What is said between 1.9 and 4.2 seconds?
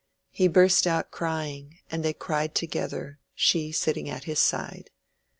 and they cried together, she sitting